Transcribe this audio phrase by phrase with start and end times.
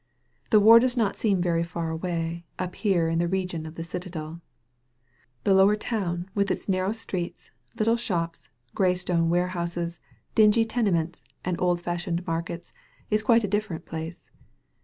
[0.49, 3.83] The war does not seem veiy far away, up here in the region of the
[3.83, 4.41] citadel.
[5.43, 9.99] The Lower Town, with its narrow streets, little shops, gray stone warehouses,
[10.33, 12.73] dingy tenements, and old fashioned markets,
[13.11, 14.31] is quite a different place.